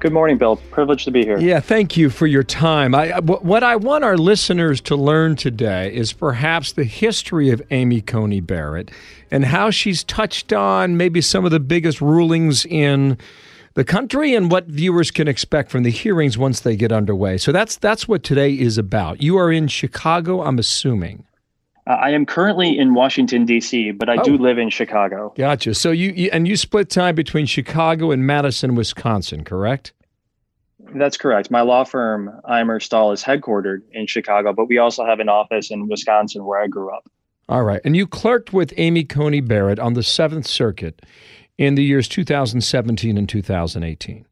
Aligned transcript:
Good 0.00 0.12
morning, 0.12 0.38
Bill. 0.38 0.56
Privileged 0.56 1.04
to 1.06 1.10
be 1.10 1.24
here. 1.24 1.38
Yeah, 1.38 1.58
thank 1.58 1.96
you 1.96 2.08
for 2.08 2.28
your 2.28 2.44
time. 2.44 2.94
I, 2.94 3.18
what 3.18 3.64
I 3.64 3.74
want 3.74 4.04
our 4.04 4.16
listeners 4.16 4.80
to 4.82 4.94
learn 4.94 5.34
today 5.34 5.92
is 5.92 6.12
perhaps 6.12 6.72
the 6.72 6.84
history 6.84 7.50
of 7.50 7.60
Amy 7.72 8.00
Coney 8.00 8.40
Barrett 8.40 8.92
and 9.30 9.44
how 9.44 9.70
she's 9.70 10.04
touched 10.04 10.52
on 10.52 10.96
maybe 10.96 11.20
some 11.20 11.44
of 11.44 11.50
the 11.50 11.58
biggest 11.58 12.00
rulings 12.00 12.64
in 12.64 13.18
the 13.74 13.84
country 13.84 14.34
and 14.34 14.50
what 14.50 14.66
viewers 14.66 15.10
can 15.10 15.26
expect 15.26 15.70
from 15.70 15.82
the 15.82 15.90
hearings 15.90 16.38
once 16.38 16.60
they 16.60 16.76
get 16.76 16.92
underway. 16.92 17.36
So 17.36 17.50
that's 17.50 17.76
that's 17.76 18.06
what 18.06 18.22
today 18.22 18.52
is 18.52 18.78
about. 18.78 19.20
You 19.22 19.36
are 19.36 19.50
in 19.50 19.68
Chicago, 19.68 20.42
I'm 20.42 20.58
assuming. 20.58 21.24
Uh, 21.88 21.92
I 21.92 22.10
am 22.10 22.26
currently 22.26 22.78
in 22.78 22.92
Washington 22.92 23.46
D.C., 23.46 23.92
but 23.92 24.10
I 24.10 24.16
oh. 24.16 24.22
do 24.22 24.36
live 24.36 24.58
in 24.58 24.68
Chicago. 24.68 25.32
Gotcha. 25.36 25.74
So 25.74 25.90
you, 25.90 26.12
you, 26.12 26.30
and 26.32 26.46
you 26.46 26.56
split 26.56 26.90
time 26.90 27.14
between 27.14 27.46
Chicago 27.46 28.10
and 28.10 28.26
Madison, 28.26 28.74
Wisconsin, 28.74 29.42
correct? 29.42 29.94
That's 30.94 31.16
correct. 31.16 31.50
My 31.50 31.62
law 31.62 31.84
firm, 31.84 32.30
Eimer 32.44 32.82
Stahl, 32.82 33.12
is 33.12 33.24
headquartered 33.24 33.82
in 33.92 34.06
Chicago, 34.06 34.52
but 34.52 34.66
we 34.68 34.76
also 34.76 35.06
have 35.06 35.18
an 35.18 35.30
office 35.30 35.70
in 35.70 35.88
Wisconsin 35.88 36.44
where 36.44 36.60
I 36.60 36.66
grew 36.66 36.94
up. 36.94 37.08
All 37.48 37.64
right. 37.64 37.80
And 37.84 37.96
you 37.96 38.06
clerked 38.06 38.52
with 38.52 38.74
Amy 38.76 39.04
Coney 39.04 39.40
Barrett 39.40 39.78
on 39.78 39.94
the 39.94 40.02
Seventh 40.02 40.46
Circuit 40.46 41.00
in 41.56 41.74
the 41.74 41.82
years 41.82 42.06
2017 42.06 43.16
and 43.16 43.26
2018. 43.26 44.26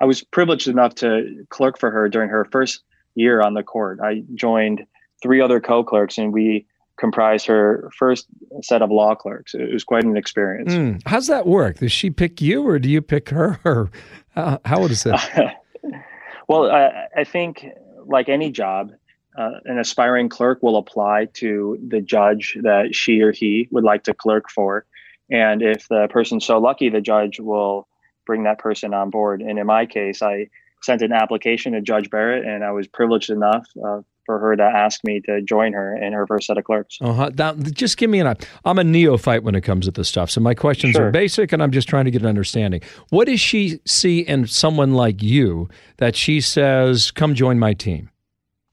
I 0.00 0.04
was 0.04 0.22
privileged 0.22 0.68
enough 0.68 0.94
to 0.96 1.46
clerk 1.48 1.78
for 1.78 1.90
her 1.90 2.10
during 2.10 2.28
her 2.28 2.44
first 2.44 2.82
year 3.14 3.40
on 3.40 3.54
the 3.54 3.62
court. 3.62 3.98
I 4.02 4.22
joined 4.34 4.84
three 5.22 5.40
other 5.40 5.60
co 5.60 5.82
clerks 5.82 6.18
and 6.18 6.32
we 6.32 6.66
comprised 7.02 7.46
her 7.48 7.90
first 7.98 8.28
set 8.62 8.80
of 8.80 8.88
law 8.88 9.12
clerks. 9.12 9.54
It 9.54 9.72
was 9.72 9.82
quite 9.82 10.04
an 10.04 10.16
experience. 10.16 10.72
Mm. 10.72 11.02
How's 11.04 11.26
that 11.26 11.48
work? 11.48 11.78
Does 11.78 11.90
she 11.90 12.10
pick 12.10 12.40
you, 12.40 12.64
or 12.64 12.78
do 12.78 12.88
you 12.88 13.02
pick 13.02 13.28
her, 13.30 13.58
or 13.64 13.90
uh, 14.36 14.58
how 14.64 14.84
is 14.84 15.04
it? 15.04 15.20
well, 16.48 16.70
I, 16.70 17.08
I, 17.16 17.24
think 17.24 17.66
like 18.06 18.28
any 18.28 18.52
job, 18.52 18.92
uh, 19.36 19.50
an 19.64 19.80
aspiring 19.80 20.28
clerk 20.28 20.62
will 20.62 20.76
apply 20.76 21.26
to 21.34 21.76
the 21.88 22.00
judge 22.00 22.56
that 22.62 22.94
she 22.94 23.20
or 23.20 23.32
he 23.32 23.66
would 23.72 23.82
like 23.82 24.04
to 24.04 24.14
clerk 24.14 24.48
for, 24.48 24.86
and 25.28 25.60
if 25.60 25.88
the 25.88 26.06
person's 26.08 26.46
so 26.46 26.58
lucky, 26.58 26.88
the 26.88 27.00
judge 27.00 27.40
will 27.40 27.88
bring 28.26 28.44
that 28.44 28.60
person 28.60 28.94
on 28.94 29.10
board. 29.10 29.42
And 29.42 29.58
in 29.58 29.66
my 29.66 29.86
case, 29.86 30.22
I 30.22 30.46
sent 30.82 31.02
an 31.02 31.12
application 31.12 31.72
to 31.72 31.80
Judge 31.80 32.10
Barrett, 32.10 32.44
and 32.46 32.62
I 32.62 32.70
was 32.70 32.86
privileged 32.86 33.30
enough 33.30 33.66
uh, 33.84 34.02
for 34.26 34.38
her 34.38 34.56
to 34.56 34.62
ask 34.62 35.04
me 35.04 35.20
to 35.22 35.42
join 35.42 35.72
her 35.72 35.96
in 35.96 36.12
her 36.12 36.26
first 36.26 36.46
set 36.46 36.58
of 36.58 36.64
clerks. 36.64 36.98
Uh-huh. 37.00 37.30
Just 37.72 37.96
give 37.96 38.10
me 38.10 38.20
an. 38.20 38.36
I'm 38.64 38.78
a 38.78 38.84
neophyte 38.84 39.42
when 39.42 39.54
it 39.54 39.62
comes 39.62 39.86
to 39.86 39.90
this 39.90 40.08
stuff, 40.08 40.30
so 40.30 40.40
my 40.40 40.54
questions 40.54 40.94
sure. 40.94 41.08
are 41.08 41.10
basic, 41.10 41.52
and 41.52 41.62
I'm 41.62 41.72
just 41.72 41.88
trying 41.88 42.04
to 42.04 42.10
get 42.10 42.22
an 42.22 42.28
understanding. 42.28 42.80
What 43.10 43.26
does 43.26 43.40
she 43.40 43.80
see 43.84 44.20
in 44.20 44.46
someone 44.46 44.94
like 44.94 45.22
you 45.22 45.68
that 45.98 46.16
she 46.16 46.40
says, 46.40 47.10
"Come 47.10 47.34
join 47.34 47.58
my 47.58 47.74
team"? 47.74 48.10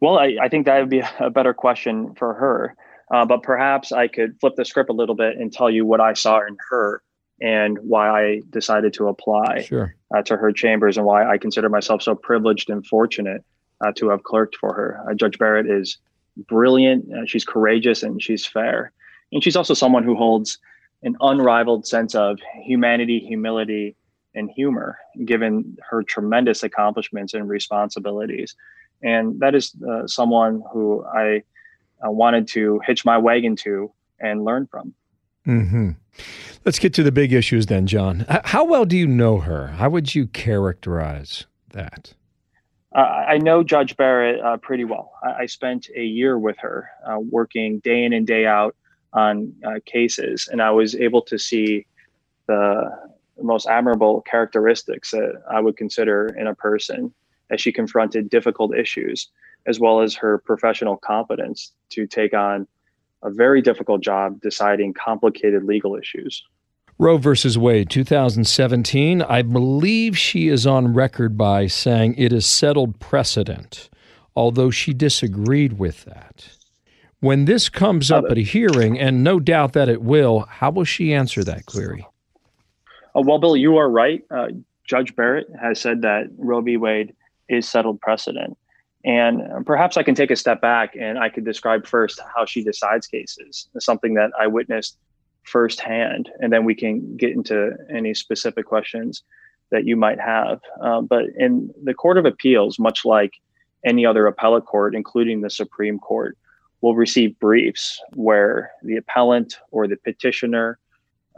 Well, 0.01 0.17
I, 0.17 0.37
I 0.41 0.49
think 0.49 0.65
that 0.65 0.79
would 0.79 0.89
be 0.89 1.03
a 1.19 1.29
better 1.29 1.53
question 1.53 2.15
for 2.15 2.33
her. 2.33 2.75
Uh, 3.11 3.25
but 3.25 3.41
perhaps 3.41 3.91
I 3.91 4.07
could 4.07 4.39
flip 4.39 4.55
the 4.55 4.65
script 4.65 4.89
a 4.89 4.93
little 4.93 5.15
bit 5.15 5.37
and 5.37 5.51
tell 5.51 5.69
you 5.69 5.85
what 5.85 5.99
I 5.99 6.13
saw 6.13 6.45
in 6.45 6.55
her 6.69 7.01
and 7.41 7.77
why 7.79 8.09
I 8.09 8.41
decided 8.49 8.93
to 8.93 9.07
apply 9.07 9.61
sure. 9.61 9.95
uh, 10.15 10.21
to 10.23 10.37
her 10.37 10.51
chambers 10.51 10.97
and 10.97 11.05
why 11.05 11.27
I 11.27 11.37
consider 11.37 11.69
myself 11.69 12.01
so 12.01 12.15
privileged 12.15 12.69
and 12.69 12.85
fortunate 12.85 13.43
uh, 13.81 13.91
to 13.95 14.09
have 14.09 14.23
clerked 14.23 14.55
for 14.55 14.73
her. 14.73 15.03
Uh, 15.09 15.13
Judge 15.13 15.37
Barrett 15.37 15.69
is 15.69 15.97
brilliant. 16.47 17.11
Uh, 17.13 17.25
she's 17.25 17.45
courageous 17.45 18.03
and 18.03 18.21
she's 18.21 18.45
fair. 18.45 18.91
And 19.31 19.43
she's 19.43 19.55
also 19.55 19.73
someone 19.73 20.03
who 20.03 20.15
holds 20.15 20.57
an 21.03 21.15
unrivaled 21.21 21.87
sense 21.87 22.15
of 22.15 22.39
humanity, 22.63 23.19
humility, 23.19 23.95
and 24.35 24.49
humor, 24.49 24.97
given 25.25 25.77
her 25.89 26.03
tremendous 26.03 26.63
accomplishments 26.63 27.33
and 27.33 27.49
responsibilities. 27.49 28.55
And 29.01 29.39
that 29.39 29.55
is 29.55 29.73
uh, 29.89 30.07
someone 30.07 30.63
who 30.71 31.05
I 31.05 31.43
uh, 32.05 32.11
wanted 32.11 32.47
to 32.49 32.79
hitch 32.85 33.05
my 33.05 33.17
wagon 33.17 33.55
to 33.57 33.91
and 34.19 34.43
learn 34.43 34.67
from. 34.67 34.93
Mm-hmm. 35.47 35.91
Let's 36.65 36.79
get 36.79 36.93
to 36.95 37.03
the 37.03 37.11
big 37.11 37.31
issues 37.31 37.67
then, 37.67 37.87
John. 37.87 38.25
How 38.43 38.65
well 38.65 38.85
do 38.85 38.97
you 38.97 39.07
know 39.07 39.39
her? 39.39 39.67
How 39.67 39.89
would 39.89 40.13
you 40.13 40.27
characterize 40.27 41.45
that? 41.71 42.13
Uh, 42.95 43.01
I 43.01 43.37
know 43.37 43.63
Judge 43.63 43.95
Barrett 43.97 44.41
uh, 44.41 44.57
pretty 44.57 44.83
well. 44.83 45.11
I, 45.23 45.43
I, 45.43 45.45
spent 45.45 45.89
a 45.95 46.03
year 46.03 46.39
with 46.39 46.57
her, 46.57 46.89
uh, 47.05 47.19
working 47.19 47.79
day 47.79 48.03
in 48.03 48.13
and 48.13 48.25
day 48.25 48.47
out 48.47 48.75
on 49.13 49.53
uh, 49.63 49.79
cases, 49.85 50.49
and 50.51 50.61
I 50.61 50.71
was 50.71 50.95
able 50.95 51.21
to 51.23 51.37
see 51.37 51.85
the 52.47 52.89
most 53.41 53.67
admirable 53.67 54.21
characteristics 54.21 55.11
that 55.11 55.41
I 55.49 55.59
would 55.59 55.77
consider 55.77 56.35
in 56.37 56.47
a 56.47 56.55
person 56.55 57.13
as 57.51 57.61
she 57.61 57.71
confronted 57.71 58.29
difficult 58.29 58.75
issues, 58.75 59.29
as 59.67 59.79
well 59.79 60.01
as 60.01 60.15
her 60.15 60.39
professional 60.39 60.97
competence 60.97 61.73
to 61.89 62.07
take 62.07 62.33
on 62.33 62.67
a 63.23 63.29
very 63.29 63.61
difficult 63.61 64.01
job 64.01 64.41
deciding 64.41 64.93
complicated 64.93 65.63
legal 65.63 65.95
issues. 65.95 66.43
Roe 67.01 67.17
versus 67.17 67.57
Wade, 67.57 67.89
2017. 67.89 69.21
I 69.21 69.41
believe 69.41 70.17
she 70.17 70.49
is 70.49 70.67
on 70.67 70.93
record 70.93 71.37
by 71.37 71.65
saying 71.65 72.15
it 72.17 72.33
is 72.33 72.45
settled 72.45 72.99
precedent, 72.99 73.89
although 74.35 74.69
she 74.69 74.93
disagreed 74.93 75.79
with 75.79 76.03
that. 76.03 76.49
When 77.21 77.45
this 77.45 77.69
comes 77.69 78.11
up 78.11 78.25
at 78.29 78.37
a 78.37 78.41
hearing, 78.41 78.99
and 78.99 79.23
no 79.23 79.39
doubt 79.39 79.71
that 79.73 79.87
it 79.87 80.01
will, 80.01 80.41
how 80.41 80.71
will 80.71 80.83
she 80.83 81.13
answer 81.13 81.41
that 81.45 81.65
query? 81.65 82.05
Uh, 83.15 83.21
well, 83.21 83.39
Bill, 83.39 83.55
you 83.55 83.77
are 83.77 83.89
right. 83.89 84.21
Uh, 84.29 84.47
Judge 84.85 85.15
Barrett 85.15 85.47
has 85.59 85.79
said 85.79 86.01
that 86.01 86.27
Roe 86.37 86.59
v. 86.59 86.75
Wade 86.75 87.15
is 87.47 87.65
settled 87.65 88.01
precedent. 88.01 88.57
And 89.05 89.65
perhaps 89.65 89.95
I 89.95 90.03
can 90.03 90.15
take 90.15 90.31
a 90.31 90.35
step 90.35 90.59
back 90.59 90.97
and 90.99 91.17
I 91.17 91.29
could 91.29 91.45
describe 91.45 91.87
first 91.87 92.19
how 92.35 92.43
she 92.43 92.61
decides 92.61 93.07
cases, 93.07 93.69
something 93.79 94.15
that 94.15 94.31
I 94.37 94.47
witnessed 94.47 94.97
firsthand, 95.49 96.29
and 96.41 96.51
then 96.53 96.63
we 96.65 96.75
can 96.75 97.17
get 97.17 97.31
into 97.31 97.71
any 97.93 98.13
specific 98.13 98.65
questions 98.65 99.23
that 99.71 99.85
you 99.85 99.95
might 99.95 100.19
have. 100.19 100.59
Um, 100.81 101.05
but 101.05 101.25
in 101.37 101.73
the 101.83 101.93
Court 101.93 102.17
of 102.17 102.25
Appeals, 102.25 102.79
much 102.79 103.05
like 103.05 103.33
any 103.85 104.05
other 104.05 104.27
appellate 104.27 104.65
court, 104.65 104.95
including 104.95 105.41
the 105.41 105.49
Supreme 105.49 105.99
Court, 105.99 106.37
will 106.81 106.95
receive 106.95 107.39
briefs 107.39 108.01
where 108.13 108.71
the 108.83 108.97
appellant 108.97 109.59
or 109.71 109.87
the 109.87 109.97
petitioner 109.97 110.79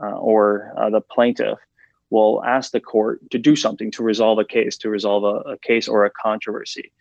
uh, 0.01 0.17
or 0.31 0.73
uh, 0.77 0.89
the 0.89 1.01
plaintiff 1.01 1.59
will 2.09 2.43
ask 2.43 2.71
the 2.71 2.79
court 2.79 3.19
to 3.31 3.37
do 3.37 3.55
something 3.55 3.91
to 3.91 4.03
resolve 4.03 4.37
a 4.39 4.45
case, 4.45 4.77
to 4.77 4.89
resolve 4.89 5.23
a, 5.23 5.51
a 5.51 5.57
case 5.57 5.87
or 5.87 6.05
a 6.05 6.11
controversy. 6.11 6.91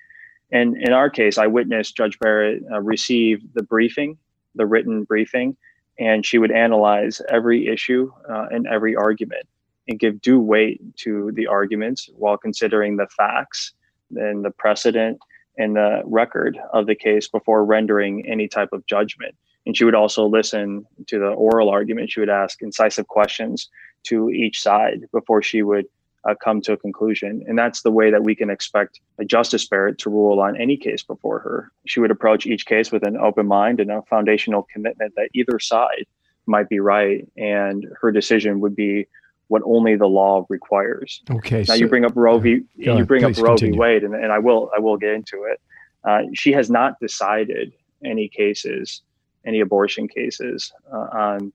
And 0.53 0.77
in 0.77 0.93
our 0.93 1.11
case, 1.11 1.39
I 1.39 1.47
witnessed 1.47 1.97
Judge 1.97 2.19
Barrett 2.19 2.63
uh, 2.71 2.81
receive 2.81 3.43
the 3.55 3.63
briefing, 3.63 4.19
the 4.55 4.67
written 4.67 5.05
briefing, 5.05 5.57
and 6.01 6.25
she 6.25 6.39
would 6.39 6.51
analyze 6.51 7.21
every 7.29 7.69
issue 7.69 8.11
uh, 8.29 8.47
and 8.51 8.67
every 8.67 8.97
argument 8.97 9.47
and 9.87 10.01
give 10.01 10.21
due 10.23 10.41
weight 10.41 10.81
to 10.97 11.31
the 11.35 11.47
arguments 11.47 12.09
while 12.17 12.39
considering 12.39 12.97
the 12.97 13.07
facts 13.09 13.73
and 14.17 14.45
the 14.45 14.51
precedent 14.51 15.19
and 15.59 15.77
the 15.77 16.01
record 16.07 16.59
of 16.73 16.87
the 16.87 16.95
case 16.95 17.29
before 17.29 17.65
rendering 17.65 18.27
any 18.27 18.49
type 18.49 18.71
of 18.73 18.85
judgment. 18.87 19.35
And 19.67 19.77
she 19.77 19.85
would 19.85 19.95
also 19.95 20.27
listen 20.27 20.87
to 21.07 21.19
the 21.19 21.29
oral 21.29 21.69
argument. 21.69 22.11
She 22.11 22.21
would 22.21 22.31
ask 22.31 22.63
incisive 22.63 23.09
questions 23.09 23.69
to 24.05 24.31
each 24.31 24.61
side 24.61 25.03
before 25.13 25.43
she 25.43 25.63
would 25.63 25.85
uh, 26.29 26.35
come 26.43 26.61
to 26.63 26.73
a 26.73 26.77
conclusion. 26.77 27.43
And 27.47 27.59
that's 27.59 27.83
the 27.83 27.91
way 27.91 28.11
that 28.11 28.23
we 28.23 28.35
can 28.35 28.51
expect 28.51 29.01
a 29.19 29.25
Justice 29.25 29.67
Barrett 29.67 29.99
to 29.99 30.11
rule 30.11 30.41
on 30.41 30.61
any 30.61 30.77
case 30.77 31.03
before 31.03 31.39
her. 31.41 31.73
She 31.87 32.01
would 32.01 32.11
approach 32.11 32.47
each 32.47 32.67
case 32.67 32.93
with 32.93 33.07
an 33.07 33.17
open 33.17 33.47
mind 33.47 33.81
and 33.81 33.91
a 33.91 34.03
foundational 34.03 34.67
commitment 34.73 35.15
that 35.17 35.31
either 35.35 35.59
side 35.59 36.07
might 36.47 36.69
be 36.69 36.81
right, 36.81 37.27
and 37.37 37.87
her 38.01 38.11
decision 38.11 38.61
would 38.61 38.75
be 38.75 39.07
what 39.49 39.63
only 39.65 39.97
the 39.97 40.07
law 40.07 40.47
requires. 40.49 41.23
Okay. 41.31 41.59
Now 41.59 41.65
so, 41.65 41.75
you 41.75 41.89
bring 41.89 42.05
up 42.05 42.13
Roe 42.15 42.39
v. 42.39 42.63
You 42.77 43.05
bring 43.05 43.25
up 43.25 43.37
Roe 43.37 43.51
continue. 43.51 43.75
v. 43.75 43.79
Wade, 43.79 44.05
and, 44.05 44.15
and 44.15 44.33
I 44.33 44.39
will 44.39 44.71
I 44.75 44.79
will 44.79 44.97
get 44.97 45.13
into 45.13 45.45
it. 45.45 45.61
Uh, 46.05 46.23
she 46.35 46.53
has 46.53 46.71
not 46.71 46.99
decided 47.01 47.73
any 48.05 48.29
cases, 48.29 49.03
any 49.45 49.61
abortion 49.61 50.09
cases 50.09 50.73
uh, 50.93 51.09
on 51.13 51.53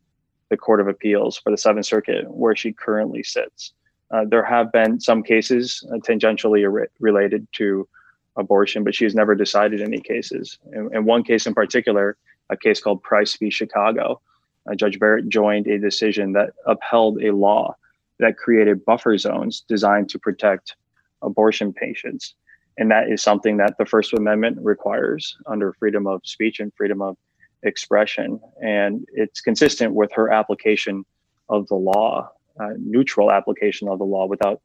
the 0.49 0.57
Court 0.57 0.81
of 0.81 0.87
Appeals 0.87 1.37
for 1.37 1.51
the 1.51 1.57
Seventh 1.57 1.85
Circuit 1.85 2.29
where 2.29 2.55
she 2.55 2.71
currently 2.71 3.23
sits. 3.23 3.73
Uh, 4.11 4.25
there 4.27 4.43
have 4.43 4.71
been 4.71 4.99
some 4.99 5.23
cases 5.23 5.83
uh, 5.91 5.97
tangentially 5.97 6.71
re- 6.71 6.87
related 6.99 7.47
to 7.53 7.87
abortion, 8.37 8.83
but 8.83 8.93
she 8.93 9.03
has 9.03 9.15
never 9.15 9.35
decided 9.35 9.81
any 9.81 9.99
cases. 9.99 10.59
In, 10.73 11.05
one 11.05 11.23
case 11.23 11.47
in 11.47 11.53
particular, 11.53 12.17
a 12.49 12.57
case 12.57 12.81
called 12.81 13.01
Price 13.01 13.35
v. 13.35 13.49
Chicago, 13.49 14.21
uh, 14.69 14.75
Judge 14.75 14.99
Barrett 14.99 15.29
joined 15.29 15.67
a 15.67 15.79
decision 15.79 16.33
that 16.33 16.51
upheld 16.65 17.23
a 17.23 17.31
law 17.31 17.75
that 18.19 18.37
created 18.37 18.85
buffer 18.85 19.17
zones 19.17 19.63
designed 19.67 20.09
to 20.09 20.19
protect 20.19 20.75
abortion 21.21 21.73
patients. 21.73 22.35
And 22.77 22.91
that 22.91 23.09
is 23.09 23.21
something 23.21 23.57
that 23.57 23.77
the 23.77 23.85
First 23.85 24.13
Amendment 24.13 24.57
requires 24.61 25.37
under 25.47 25.73
freedom 25.73 26.07
of 26.07 26.21
speech 26.25 26.59
and 26.59 26.73
freedom 26.75 27.01
of 27.01 27.17
expression. 27.63 28.39
And 28.61 29.05
it's 29.13 29.41
consistent 29.41 29.93
with 29.93 30.11
her 30.13 30.31
application 30.31 31.05
of 31.49 31.67
the 31.67 31.75
law, 31.75 32.31
uh, 32.59 32.69
neutral 32.77 33.31
application 33.31 33.87
of 33.87 33.99
the 33.99 34.05
law 34.05 34.27
without 34.27 34.61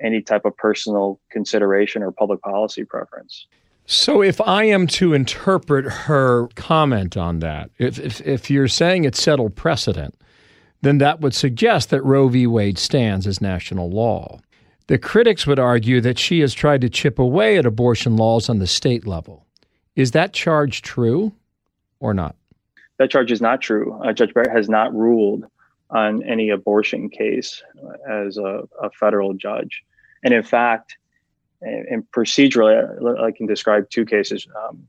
any 0.00 0.20
type 0.20 0.44
of 0.44 0.56
personal 0.56 1.20
consideration 1.30 2.02
or 2.02 2.10
public 2.12 2.40
policy 2.42 2.84
preference. 2.84 3.46
So, 3.84 4.22
if 4.22 4.40
I 4.40 4.64
am 4.64 4.86
to 4.88 5.12
interpret 5.12 5.84
her 5.84 6.48
comment 6.54 7.16
on 7.16 7.40
that, 7.40 7.70
if, 7.78 7.98
if, 7.98 8.20
if 8.20 8.50
you're 8.50 8.68
saying 8.68 9.04
it's 9.04 9.20
settled 9.20 9.56
precedent, 9.56 10.14
then 10.82 10.98
that 10.98 11.20
would 11.20 11.34
suggest 11.34 11.90
that 11.90 12.02
Roe 12.02 12.28
v. 12.28 12.46
Wade 12.46 12.78
stands 12.78 13.26
as 13.26 13.40
national 13.40 13.90
law. 13.90 14.40
The 14.86 14.98
critics 14.98 15.46
would 15.46 15.58
argue 15.58 16.00
that 16.00 16.18
she 16.18 16.40
has 16.40 16.54
tried 16.54 16.80
to 16.82 16.90
chip 16.90 17.18
away 17.18 17.56
at 17.56 17.66
abortion 17.66 18.16
laws 18.16 18.48
on 18.48 18.58
the 18.58 18.66
state 18.66 19.06
level. 19.06 19.46
Is 19.96 20.12
that 20.12 20.32
charge 20.32 20.82
true 20.82 21.32
or 22.00 22.14
not? 22.14 22.36
That 22.98 23.10
charge 23.10 23.32
is 23.32 23.40
not 23.40 23.60
true. 23.60 24.00
Uh, 24.04 24.12
Judge 24.12 24.34
Barrett 24.34 24.50
has 24.50 24.68
not 24.68 24.94
ruled 24.94 25.44
on 25.92 26.22
any 26.24 26.50
abortion 26.50 27.08
case 27.08 27.62
as 28.10 28.38
a, 28.38 28.62
a 28.80 28.90
federal 28.90 29.34
judge. 29.34 29.82
And 30.24 30.32
in 30.32 30.42
fact, 30.42 30.96
and 31.60 32.04
procedurally, 32.10 33.20
I 33.22 33.30
can 33.30 33.46
describe 33.46 33.88
two 33.88 34.04
cases, 34.04 34.46
um, 34.64 34.88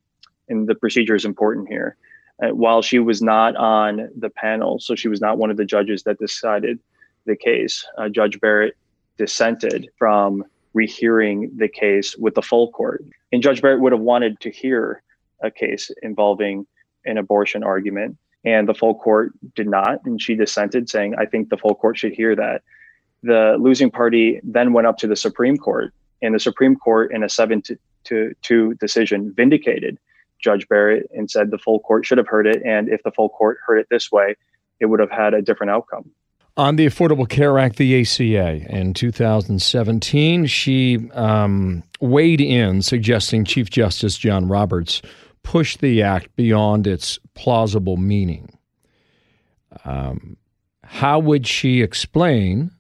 and 0.50 0.67
the 0.67 0.75
procedure 0.75 1.15
is 1.15 1.25
important 1.25 1.69
here. 1.69 1.97
Uh, 2.41 2.50
while 2.50 2.81
she 2.81 2.97
was 2.97 3.21
not 3.21 3.55
on 3.55 4.09
the 4.17 4.29
panel, 4.29 4.79
so 4.79 4.95
she 4.95 5.07
was 5.07 5.21
not 5.21 5.38
one 5.38 5.51
of 5.51 5.57
the 5.57 5.65
judges 5.65 6.01
that 6.03 6.17
decided 6.17 6.79
the 7.25 7.35
case, 7.35 7.85
uh, 7.97 8.09
Judge 8.09 8.39
Barrett 8.39 8.75
dissented 9.17 9.89
from 9.97 10.44
rehearing 10.73 11.51
the 11.56 11.67
case 11.67 12.17
with 12.17 12.33
the 12.33 12.41
full 12.41 12.71
court. 12.71 13.06
And 13.31 13.44
Judge 13.44 13.61
Barrett 13.61 13.81
would 13.81 13.91
have 13.91 14.01
wanted 14.01 14.39
to 14.39 14.49
hear 14.49 15.03
a 15.44 15.51
case 15.51 15.91
involving 16.01 16.65
an 17.06 17.17
abortion 17.17 17.63
argument, 17.63 18.17
and 18.45 18.68
the 18.68 18.74
full 18.74 18.95
court 18.95 19.34
did 19.56 19.68
not. 19.68 20.06
And 20.06 20.22
she 20.22 20.36
dissented, 20.36 20.90
saying, 20.90 21.16
I 21.18 21.25
think 21.25 21.50
the 21.50 21.57
full 21.57 21.75
court 21.75 21.98
should 21.98 22.13
hear 22.13 22.36
that. 22.36 22.62
The 23.22 23.56
losing 23.60 23.90
party 23.90 24.42
then 24.44 24.74
went 24.74 24.88
up 24.88 24.98
to 25.00 25.07
the 25.07 25.16
Supreme 25.16 25.57
Court 25.57 25.94
and 26.24 26.34
the 26.34 26.40
Supreme 26.40 26.75
Court, 26.75 27.13
in 27.13 27.24
a 27.24 27.30
seven 27.30 27.62
to, 27.63 27.78
to 28.06 28.34
two 28.42 28.74
decision, 28.75 29.34
vindicated 29.36 30.00
Judge 30.42 30.68
Barrett 30.68 31.10
and 31.13 31.30
said 31.30 31.51
the 31.51 31.57
full 31.57 31.80
court 31.80 32.06
should 32.06 32.18
have 32.18 32.28
heard 32.28 32.48
it. 32.48 32.63
And 32.66 32.90
if 32.90 33.04
the 33.04 33.12
full 33.12 33.30
court 33.30 33.57
heard 33.66 33.78
it 33.78 33.88
this 33.90 34.12
way, 34.12 34.36
it 34.80 34.88
would 34.88 35.00
have 35.00 35.12
had 35.12 35.34
a 35.34 35.42
different 35.42 35.72
outcome. 35.72 36.12
On 36.56 36.75
the 36.75 36.86
Affordable 36.86 37.28
Care 37.28 37.57
Act, 37.57 37.78
the 37.78 38.00
ACA, 38.01 38.62
in 38.69 38.94
2017, 38.94 40.45
she 40.45 41.10
um, 41.13 41.81
weighed 42.00 42.42
in, 42.42 42.84
suggesting 42.84 43.44
Chief 43.44 43.72
Justice 43.72 44.18
John 44.18 44.48
Roberts 44.48 45.01
push 45.44 45.78
the 45.78 46.01
act 46.01 46.36
beyond 46.36 46.88
its 46.88 47.19
plausible 47.34 47.98
meaning. 47.98 48.57
Um, 49.86 50.38
how 50.84 51.19
would 51.19 51.48
she 51.48 51.81
explain 51.81 52.72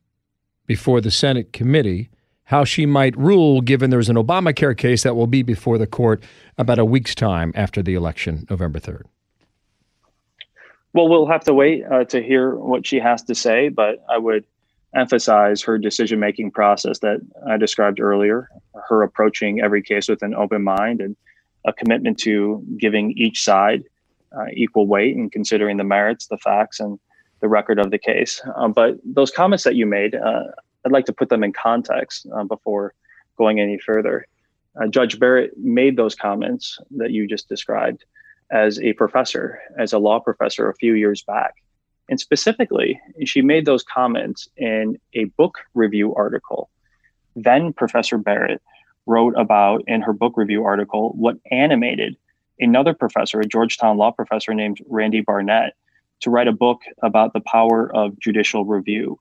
before 0.65 1.01
the 1.01 1.11
Senate 1.11 1.53
committee 1.53 2.09
how 2.45 2.63
she 2.63 2.85
might 2.85 3.17
rule, 3.17 3.61
given 3.61 3.89
there's 3.89 4.09
an 4.09 4.15
Obamacare 4.15 4.77
case 4.77 5.03
that 5.03 5.15
will 5.15 5.27
be 5.27 5.43
before 5.43 5.77
the 5.77 5.87
court 5.87 6.23
about 6.57 6.77
a 6.77 6.85
week's 6.85 7.15
time 7.15 7.51
after 7.55 7.81
the 7.81 7.95
election, 7.95 8.45
November 8.49 8.79
3rd. 8.79 9.03
Well, 10.93 11.09
we'll 11.09 11.27
have 11.27 11.43
to 11.45 11.53
wait 11.53 11.83
uh, 11.91 12.03
to 12.05 12.21
hear 12.21 12.55
what 12.55 12.85
she 12.85 12.99
has 12.99 13.23
to 13.23 13.33
say, 13.33 13.69
but 13.69 14.03
I 14.09 14.17
would 14.17 14.45
emphasize 14.95 15.61
her 15.63 15.77
decision 15.79 16.19
making 16.19 16.51
process 16.51 16.99
that 16.99 17.19
I 17.49 17.57
described 17.57 17.99
earlier, 17.99 18.49
her 18.87 19.01
approaching 19.01 19.59
every 19.59 19.81
case 19.81 20.07
with 20.07 20.21
an 20.21 20.35
open 20.35 20.63
mind 20.63 21.01
and 21.01 21.15
a 21.65 21.73
commitment 21.73 22.17
to 22.19 22.63
giving 22.77 23.11
each 23.17 23.43
side 23.43 23.83
uh, 24.35 24.45
equal 24.53 24.87
weight 24.87 25.15
and 25.15 25.31
considering 25.31 25.77
the 25.77 25.83
merits, 25.83 26.27
the 26.27 26.37
facts, 26.37 26.79
and 26.79 26.99
the 27.41 27.47
record 27.47 27.79
of 27.79 27.91
the 27.91 27.97
case. 27.97 28.41
Um, 28.55 28.73
but 28.73 28.97
those 29.03 29.31
comments 29.31 29.63
that 29.63 29.75
you 29.75 29.85
made, 29.85 30.15
uh, 30.15 30.43
I'd 30.85 30.91
like 30.91 31.05
to 31.05 31.13
put 31.13 31.29
them 31.29 31.43
in 31.43 31.53
context 31.53 32.27
uh, 32.33 32.43
before 32.43 32.93
going 33.37 33.59
any 33.59 33.77
further. 33.77 34.27
Uh, 34.79 34.87
Judge 34.87 35.19
Barrett 35.19 35.51
made 35.57 35.97
those 35.97 36.15
comments 36.15 36.79
that 36.97 37.11
you 37.11 37.27
just 37.27 37.47
described 37.47 38.05
as 38.51 38.79
a 38.79 38.93
professor, 38.93 39.59
as 39.77 39.93
a 39.93 39.99
law 39.99 40.19
professor 40.19 40.69
a 40.69 40.75
few 40.75 40.93
years 40.93 41.21
back. 41.23 41.55
And 42.09 42.19
specifically, 42.19 42.99
she 43.25 43.41
made 43.41 43.65
those 43.65 43.83
comments 43.83 44.47
in 44.57 44.97
a 45.13 45.25
book 45.25 45.59
review 45.73 46.13
article. 46.15 46.69
Then 47.35 47.73
Professor 47.73 48.17
Barrett 48.17 48.61
wrote 49.05 49.33
about 49.37 49.83
in 49.87 50.01
her 50.01 50.13
book 50.13 50.33
review 50.37 50.63
article 50.63 51.13
what 51.17 51.37
animated 51.51 52.15
another 52.59 52.93
professor, 52.93 53.39
a 53.39 53.45
Georgetown 53.45 53.97
law 53.97 54.11
professor 54.11 54.53
named 54.53 54.79
Randy 54.87 55.21
Barnett, 55.21 55.73
to 56.21 56.29
write 56.29 56.47
a 56.47 56.53
book 56.53 56.81
about 57.01 57.33
the 57.33 57.41
power 57.41 57.93
of 57.95 58.17
judicial 58.19 58.65
review. 58.65 59.19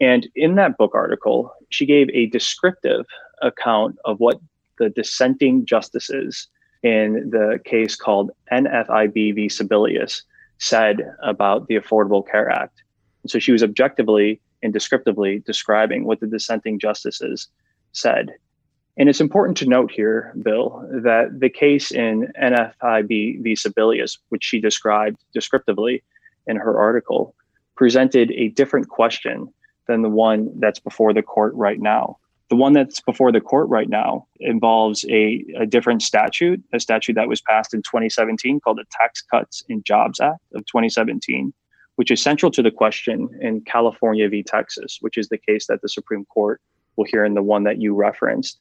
And 0.00 0.28
in 0.34 0.56
that 0.56 0.76
book 0.76 0.92
article, 0.94 1.52
she 1.70 1.86
gave 1.86 2.08
a 2.10 2.26
descriptive 2.26 3.06
account 3.42 3.96
of 4.04 4.18
what 4.18 4.40
the 4.78 4.90
dissenting 4.90 5.64
justices 5.64 6.48
in 6.82 7.30
the 7.30 7.60
case 7.64 7.94
called 7.94 8.30
NFIB 8.52 9.34
v. 9.34 9.46
Sebelius 9.46 10.22
said 10.58 11.14
about 11.22 11.68
the 11.68 11.76
Affordable 11.76 12.26
Care 12.28 12.50
Act. 12.50 12.82
And 13.22 13.30
so 13.30 13.38
she 13.38 13.52
was 13.52 13.62
objectively 13.62 14.40
and 14.62 14.72
descriptively 14.72 15.42
describing 15.46 16.04
what 16.04 16.20
the 16.20 16.26
dissenting 16.26 16.78
justices 16.78 17.48
said. 17.92 18.30
And 18.96 19.08
it's 19.08 19.20
important 19.20 19.56
to 19.58 19.66
note 19.66 19.90
here, 19.90 20.32
Bill, 20.40 20.86
that 21.02 21.40
the 21.40 21.50
case 21.50 21.90
in 21.90 22.32
NFIB 22.40 23.42
v. 23.42 23.54
Sebelius, 23.54 24.18
which 24.28 24.44
she 24.44 24.60
described 24.60 25.18
descriptively 25.32 26.02
in 26.46 26.56
her 26.56 26.78
article, 26.78 27.34
presented 27.76 28.30
a 28.32 28.48
different 28.50 28.88
question 28.88 29.52
than 29.88 30.02
the 30.02 30.08
one 30.08 30.48
that's 30.60 30.78
before 30.78 31.12
the 31.12 31.22
court 31.22 31.54
right 31.54 31.80
now. 31.80 32.18
The 32.50 32.56
one 32.56 32.72
that's 32.72 33.00
before 33.00 33.32
the 33.32 33.40
court 33.40 33.68
right 33.68 33.88
now 33.88 34.26
involves 34.38 35.04
a, 35.08 35.44
a 35.58 35.66
different 35.66 36.02
statute, 36.02 36.62
a 36.72 36.78
statute 36.78 37.14
that 37.14 37.28
was 37.28 37.40
passed 37.40 37.74
in 37.74 37.82
2017 37.82 38.60
called 38.60 38.78
the 38.78 38.84
Tax 38.92 39.22
Cuts 39.22 39.64
and 39.68 39.84
Jobs 39.84 40.20
Act 40.20 40.40
of 40.54 40.64
2017, 40.66 41.52
which 41.96 42.10
is 42.10 42.22
central 42.22 42.52
to 42.52 42.62
the 42.62 42.70
question 42.70 43.28
in 43.40 43.62
California 43.62 44.28
v. 44.28 44.42
Texas, 44.42 44.98
which 45.00 45.16
is 45.16 45.28
the 45.28 45.38
case 45.38 45.66
that 45.66 45.82
the 45.82 45.88
Supreme 45.88 46.26
Court 46.26 46.60
will 46.96 47.06
hear 47.06 47.24
in 47.24 47.34
the 47.34 47.42
one 47.42 47.64
that 47.64 47.80
you 47.80 47.94
referenced, 47.94 48.60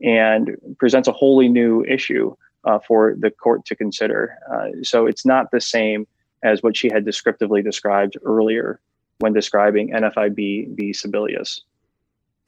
and 0.00 0.50
presents 0.78 1.08
a 1.08 1.12
wholly 1.12 1.48
new 1.48 1.84
issue 1.84 2.34
uh, 2.64 2.78
for 2.78 3.14
the 3.18 3.30
court 3.30 3.64
to 3.66 3.76
consider. 3.76 4.36
Uh, 4.52 4.68
so 4.82 5.06
it's 5.06 5.24
not 5.24 5.50
the 5.50 5.60
same 5.60 6.06
as 6.42 6.62
what 6.62 6.76
she 6.76 6.90
had 6.92 7.04
descriptively 7.04 7.62
described 7.62 8.16
earlier 8.24 8.80
when 9.18 9.32
describing 9.32 9.90
NFIB 9.90 10.76
v. 10.76 10.92
Sebelius. 10.92 11.60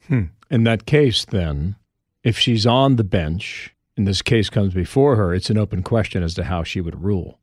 Hmm. 0.07 0.25
In 0.49 0.63
that 0.63 0.85
case, 0.85 1.25
then, 1.25 1.75
if 2.23 2.37
she's 2.37 2.65
on 2.65 2.95
the 2.95 3.03
bench 3.03 3.73
and 3.95 4.07
this 4.07 4.21
case 4.21 4.49
comes 4.49 4.73
before 4.73 5.15
her, 5.15 5.33
it's 5.33 5.49
an 5.49 5.57
open 5.57 5.83
question 5.83 6.23
as 6.23 6.33
to 6.35 6.43
how 6.43 6.63
she 6.63 6.81
would 6.81 7.03
rule. 7.03 7.39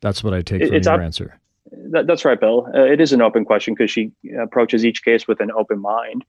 That's 0.00 0.24
what 0.24 0.32
I 0.32 0.42
take 0.42 0.62
it, 0.62 0.68
from 0.68 0.76
it's 0.76 0.86
your 0.86 0.94
op- 0.94 1.00
answer. 1.00 1.40
That, 1.90 2.06
that's 2.06 2.24
right, 2.24 2.40
Bill. 2.40 2.68
Uh, 2.74 2.84
it 2.84 3.00
is 3.00 3.12
an 3.12 3.20
open 3.20 3.44
question 3.44 3.74
because 3.74 3.90
she 3.90 4.12
approaches 4.40 4.84
each 4.84 5.04
case 5.04 5.28
with 5.28 5.40
an 5.40 5.50
open 5.50 5.80
mind, 5.80 6.24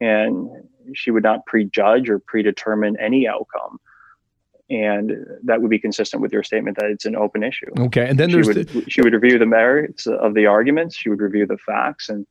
and 0.00 0.48
she 0.94 1.10
would 1.10 1.22
not 1.22 1.44
prejudge 1.46 2.08
or 2.08 2.18
predetermine 2.18 2.96
any 3.00 3.28
outcome 3.28 3.78
and 4.70 5.12
that 5.44 5.62
would 5.62 5.70
be 5.70 5.78
consistent 5.78 6.20
with 6.20 6.32
your 6.32 6.42
statement 6.42 6.76
that 6.78 6.90
it's 6.90 7.06
an 7.06 7.16
open 7.16 7.42
issue. 7.42 7.70
Okay, 7.78 8.06
and 8.06 8.18
then 8.18 8.30
she 8.30 8.36
would, 8.36 8.68
the- 8.68 8.90
she 8.90 9.00
would 9.00 9.14
review 9.14 9.38
the 9.38 9.46
merits 9.46 10.06
of 10.06 10.34
the 10.34 10.46
arguments, 10.46 10.96
she 10.96 11.08
would 11.08 11.20
review 11.20 11.46
the 11.46 11.56
facts, 11.58 12.08
and 12.08 12.26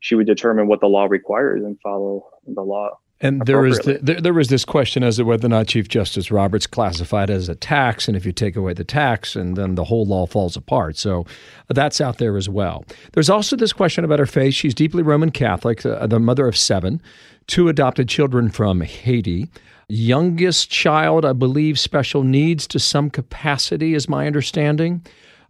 she 0.00 0.14
would 0.14 0.26
determine 0.26 0.68
what 0.68 0.80
the 0.80 0.86
law 0.86 1.06
requires 1.06 1.62
and 1.64 1.78
follow 1.80 2.28
the 2.46 2.62
law. 2.62 2.98
And 3.22 3.46
there 3.46 3.64
is 3.64 3.78
the, 3.78 4.00
there, 4.02 4.20
there 4.20 4.34
was 4.34 4.48
this 4.48 4.64
question 4.64 5.04
as 5.04 5.16
to 5.16 5.24
whether 5.24 5.46
or 5.46 5.50
not 5.50 5.68
Chief 5.68 5.88
Justice 5.88 6.32
Roberts 6.32 6.66
classified 6.66 7.30
as 7.30 7.48
a 7.48 7.54
tax, 7.54 8.08
and 8.08 8.16
if 8.16 8.26
you 8.26 8.32
take 8.32 8.56
away 8.56 8.74
the 8.74 8.84
tax, 8.84 9.36
and 9.36 9.56
then 9.56 9.76
the 9.76 9.84
whole 9.84 10.04
law 10.04 10.26
falls 10.26 10.56
apart. 10.56 10.96
So 10.96 11.24
that's 11.68 12.00
out 12.00 12.18
there 12.18 12.36
as 12.36 12.48
well. 12.48 12.84
There's 13.12 13.30
also 13.30 13.54
this 13.54 13.72
question 13.72 14.04
about 14.04 14.18
her 14.18 14.26
faith. 14.26 14.54
She's 14.54 14.74
deeply 14.74 15.04
Roman 15.04 15.30
Catholic, 15.30 15.86
uh, 15.86 16.06
the 16.08 16.18
mother 16.18 16.48
of 16.48 16.56
seven, 16.56 17.00
two 17.46 17.68
adopted 17.68 18.08
children 18.08 18.50
from 18.50 18.80
Haiti 18.80 19.48
youngest 19.92 20.70
child, 20.70 21.24
I 21.24 21.34
believe, 21.34 21.78
special 21.78 22.22
needs 22.22 22.66
to 22.68 22.78
some 22.78 23.10
capacity, 23.10 23.94
is 23.94 24.08
my 24.08 24.26
understanding. 24.26 25.04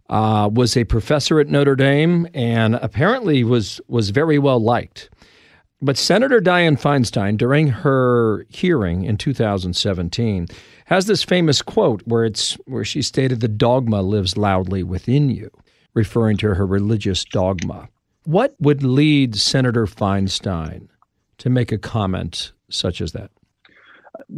Uh, 0.09 0.49
was 0.51 0.75
a 0.75 0.83
professor 0.83 1.39
at 1.39 1.47
Notre 1.47 1.77
Dame 1.77 2.27
and 2.33 2.75
apparently 2.75 3.43
was 3.43 3.79
was 3.87 4.09
very 4.09 4.37
well 4.37 4.59
liked. 4.59 5.09
But 5.83 5.97
Senator 5.97 6.39
Dianne 6.39 6.79
Feinstein, 6.79 7.37
during 7.37 7.67
her 7.67 8.45
hearing 8.47 9.03
in 9.03 9.17
2017, 9.17 10.47
has 10.85 11.07
this 11.07 11.23
famous 11.23 11.61
quote 11.61 12.01
where 12.05 12.23
it's 12.23 12.53
where 12.67 12.85
she 12.85 13.01
stated 13.01 13.41
the 13.41 13.49
dogma 13.49 14.01
lives 14.01 14.37
loudly 14.37 14.81
within 14.81 15.29
you, 15.29 15.51
referring 15.93 16.37
to 16.37 16.55
her 16.55 16.65
religious 16.65 17.25
dogma. 17.25 17.89
What 18.23 18.55
would 18.61 18.81
lead 18.81 19.35
Senator 19.35 19.85
Feinstein 19.85 20.87
to 21.39 21.49
make 21.49 21.73
a 21.73 21.77
comment 21.77 22.53
such 22.69 23.01
as 23.01 23.11
that? 23.11 23.29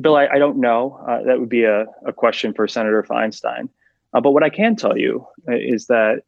Bill, 0.01 0.15
I, 0.15 0.25
I 0.25 0.39
don't 0.39 0.57
know. 0.57 0.99
Uh, 1.07 1.21
that 1.27 1.39
would 1.39 1.49
be 1.49 1.63
a, 1.63 1.85
a, 2.07 2.11
question 2.11 2.55
for 2.55 2.67
Senator 2.67 3.03
Feinstein. 3.03 3.69
Uh, 4.15 4.21
but 4.21 4.31
what 4.31 4.41
I 4.41 4.49
can 4.49 4.75
tell 4.75 4.97
you 4.97 5.27
is 5.47 5.85
that 5.87 6.23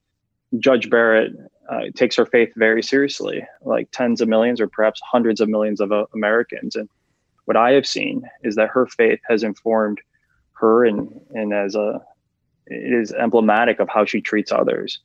Judge 0.59 0.91
Barrett 0.91 1.31
uh, 1.69 1.81
takes 1.95 2.15
her 2.15 2.25
faith 2.25 2.51
very 2.55 2.81
seriously, 2.81 3.45
like 3.62 3.89
tens 3.91 4.21
of 4.21 4.29
millions 4.29 4.62
or 4.62 4.67
perhaps 4.67 5.01
hundreds 5.03 5.41
of 5.41 5.50
millions 5.50 5.81
of 5.81 5.91
uh, 5.91 6.05
Americans. 6.13 6.75
And 6.75 6.89
what 7.45 7.57
I 7.57 7.71
have 7.71 7.88
seen 7.88 8.24
is 8.43 8.55
that 8.55 8.69
her 8.69 8.86
faith 8.86 9.19
has 9.27 9.43
informed 9.43 10.00
her, 10.53 10.86
and 10.86 11.09
and 11.31 11.53
as 11.53 11.75
a 11.75 12.01
it 12.67 12.93
is 12.93 13.13
emblematic 13.13 13.79
of 13.79 13.89
how 13.89 14.05
she 14.05 14.21
treats 14.21 14.51
others. 14.51 15.00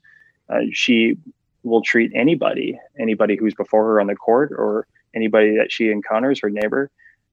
Uh, 0.49 0.61
she 0.73 1.17
will 1.63 1.83
treat 1.83 2.11
anybody, 2.15 2.79
anybody 2.99 3.37
who's 3.37 3.55
before 3.55 3.85
her 3.85 4.01
on 4.01 4.09
the 4.09 4.17
court, 4.17 4.51
or 4.53 4.87
anybody 5.15 5.57
that 5.57 5.71
she 5.71 5.91
encounters, 5.91 6.41
her 6.41 6.51
neighbor, 6.51 6.91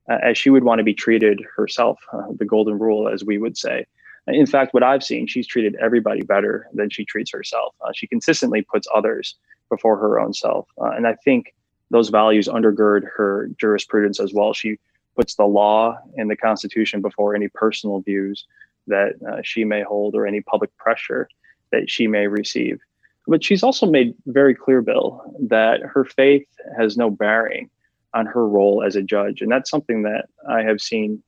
uh, 0.10 0.18
as 0.24 0.38
she 0.38 0.50
would 0.50 0.64
want 0.64 0.80
to 0.80 0.84
be 0.84 0.94
treated 0.94 1.42
herself. 1.56 2.00
Uh, 2.14 2.28
the 2.38 2.46
golden 2.46 2.78
rule, 2.78 3.08
as 3.08 3.24
we 3.24 3.38
would 3.38 3.58
say. 3.58 3.86
In 4.28 4.46
fact, 4.46 4.74
what 4.74 4.84
I've 4.84 5.04
seen, 5.04 5.28
she's 5.28 5.48
treated 5.48 5.76
everybody 5.82 6.22
better 6.22 6.68
than 6.74 6.90
she 6.90 7.06
treats 7.06 7.32
herself. 7.32 7.76
Uh, 7.82 7.92
she 7.94 8.08
consistently 8.08 8.62
puts 8.62 8.88
others 8.94 9.36
before 9.70 9.98
her 9.98 10.20
own 10.20 10.34
self. 10.34 10.68
Uh, 10.80 10.92
and 10.92 11.08
I 11.08 11.16
think 11.16 11.54
those 11.92 12.10
values 12.10 12.48
undergird 12.48 13.04
her 13.16 13.50
jurisprudence 13.58 14.20
as 14.20 14.34
well. 14.34 14.54
She 14.54 14.78
puts 15.16 15.36
the 15.36 15.46
law 15.46 15.98
and 16.18 16.30
the 16.30 16.36
Constitution 16.36 17.02
before 17.02 17.36
any 17.36 17.48
personal 17.48 18.02
views 18.02 18.46
that 18.88 19.14
uh, 19.28 19.42
she 19.44 19.64
may 19.64 19.84
hold 19.84 20.16
or 20.16 20.26
any 20.26 20.42
public 20.42 20.76
pressure 20.78 21.28
that 21.72 21.90
she 21.90 22.08
may 22.08 22.28
receive. 22.28 22.80
But 23.28 23.44
she's 23.44 23.64
also 23.64 23.86
made 23.86 24.16
very 24.26 24.56
clear, 24.56 24.82
Bill, 24.82 25.22
that 25.50 25.82
her 25.82 26.06
faith 26.06 26.48
has 26.78 26.98
no 26.98 27.10
bearing 27.10 27.70
on 28.14 28.26
her 28.26 28.48
role 28.48 28.84
as 28.84 28.96
a 28.96 29.04
judge. 29.04 29.42
And 29.42 29.52
that's 29.52 29.70
something 29.70 30.02
that 30.04 30.26
I 30.50 30.64
have 30.64 30.82
seen 30.82 31.22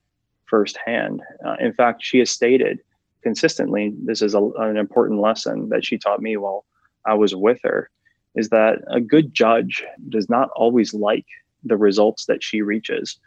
firsthand. 0.52 1.22
Uh, 1.44 1.56
in 1.60 1.74
fact, 1.74 2.04
she 2.04 2.20
has 2.20 2.30
stated 2.30 2.80
consistently 3.24 3.94
this 4.04 4.22
is 4.22 4.36
a, 4.36 4.44
an 4.60 4.78
important 4.78 5.22
lesson 5.22 5.70
that 5.70 5.86
she 5.86 5.98
taught 5.98 6.22
me 6.22 6.36
while 6.38 6.66
I 7.06 7.14
was 7.16 7.34
with 7.34 7.60
her 7.64 7.90
is 8.36 8.50
that 8.50 8.80
a 8.88 9.00
good 9.00 9.34
judge 9.34 9.84
does 10.10 10.30
not 10.30 10.50
always 10.56 10.94
like 10.94 11.26
the 11.64 11.78
results 11.78 12.26
that 12.26 12.44
she 12.44 12.62
reaches. 12.62 13.20